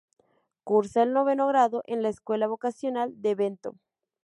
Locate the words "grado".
1.45-1.83